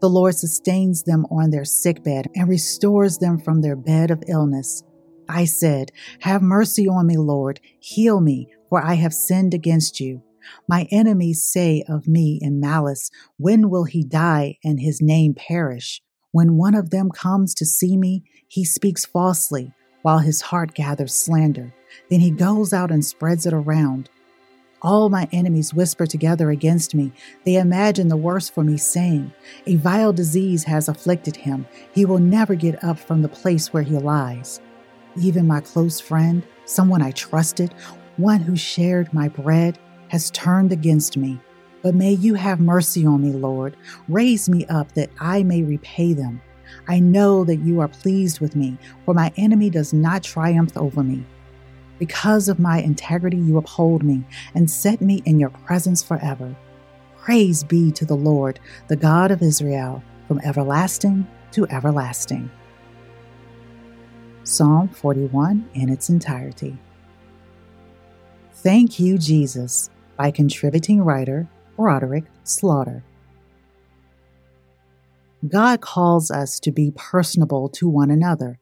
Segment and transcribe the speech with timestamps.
[0.00, 4.82] The Lord sustains them on their sickbed and restores them from their bed of illness.
[5.28, 7.60] I said, Have mercy on me, Lord.
[7.80, 10.22] Heal me, for I have sinned against you.
[10.68, 16.02] My enemies say of me in malice, When will he die and his name perish?
[16.30, 19.72] When one of them comes to see me, he speaks falsely
[20.02, 21.74] while his heart gathers slander.
[22.10, 24.10] Then he goes out and spreads it around.
[24.86, 27.10] All my enemies whisper together against me.
[27.44, 29.32] They imagine the worst for me, saying,
[29.66, 31.66] A vile disease has afflicted him.
[31.92, 34.60] He will never get up from the place where he lies.
[35.20, 37.74] Even my close friend, someone I trusted,
[38.16, 39.76] one who shared my bread,
[40.10, 41.40] has turned against me.
[41.82, 43.76] But may you have mercy on me, Lord.
[44.08, 46.40] Raise me up that I may repay them.
[46.86, 51.02] I know that you are pleased with me, for my enemy does not triumph over
[51.02, 51.26] me.
[51.98, 56.54] Because of my integrity, you uphold me and set me in your presence forever.
[57.16, 62.50] Praise be to the Lord, the God of Israel, from everlasting to everlasting.
[64.44, 66.78] Psalm 41 in its entirety.
[68.52, 73.04] Thank You, Jesus, by contributing writer Broderick Slaughter.
[75.46, 78.58] God calls us to be personable to one another.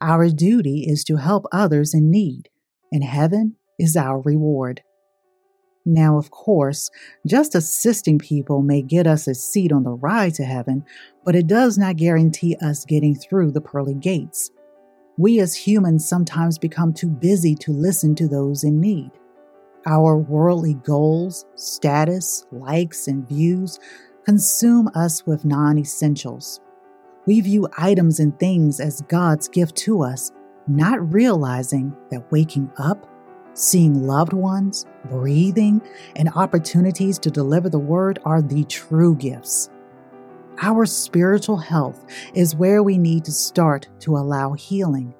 [0.00, 2.48] Our duty is to help others in need,
[2.92, 4.82] and heaven is our reward.
[5.88, 6.90] Now, of course,
[7.26, 10.84] just assisting people may get us a seat on the ride to heaven,
[11.24, 14.50] but it does not guarantee us getting through the pearly gates.
[15.16, 19.12] We as humans sometimes become too busy to listen to those in need.
[19.86, 23.78] Our worldly goals, status, likes, and views
[24.24, 26.60] consume us with non essentials.
[27.26, 30.32] We view items and things as God's gift to us,
[30.66, 33.08] not realizing that waking up,
[33.54, 35.80] seeing loved ones, breathing,
[36.16, 39.70] and opportunities to deliver the word are the true gifts.
[40.62, 45.14] Our spiritual health is where we need to start to allow healing.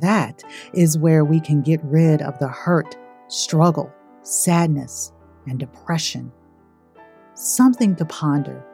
[0.00, 0.42] That
[0.72, 2.96] is where we can get rid of the hurt,
[3.28, 3.92] struggle,
[4.22, 5.12] sadness,
[5.46, 6.32] and depression
[7.40, 8.64] something to ponder.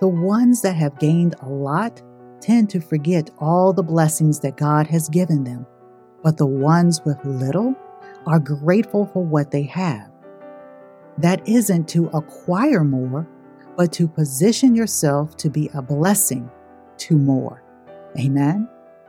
[0.00, 2.02] The ones that have gained a lot
[2.42, 5.66] tend to forget all the blessings that God has given them,
[6.22, 7.74] but the ones with little
[8.26, 10.10] are grateful for what they have.
[11.18, 13.28] That isn't to acquire more,
[13.76, 16.50] but to position yourself to be a blessing
[16.98, 17.62] to more.
[18.18, 18.68] Amen.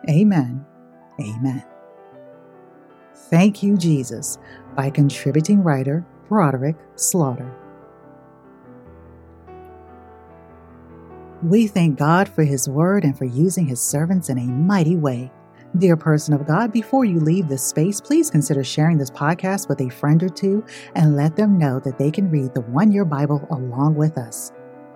[0.09, 0.65] Amen.
[1.19, 1.63] Amen.
[3.15, 4.37] Thank you, Jesus,
[4.75, 7.62] by contributing writer Broderick Slaughter.
[11.43, 15.29] We thank God for His word and for using His servants in a mighty way.
[15.77, 19.81] Dear person of God, before you leave this space, please consider sharing this podcast with
[19.81, 20.63] a friend or two
[20.95, 24.53] and let them know that they can read the One Year Bible along with us.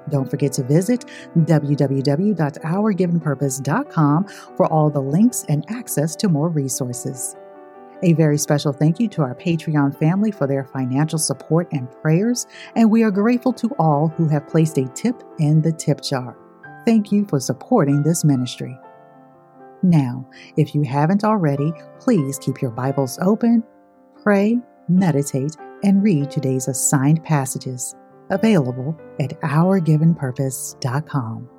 [0.10, 1.04] Don't forget to visit
[1.38, 7.36] www.ourgivenpurpose.com for all the links and access to more resources.
[8.04, 12.46] A very special thank you to our Patreon family for their financial support and prayers,
[12.76, 16.38] and we are grateful to all who have placed a tip in the tip jar.
[16.88, 18.80] Thank you for supporting this ministry.
[19.84, 20.26] Now,
[20.56, 23.62] if you haven't already, please keep your Bibles open,
[24.24, 24.58] pray,
[24.88, 27.94] meditate, and read today's assigned passages
[28.30, 31.50] available at ourgivenpurpose.com.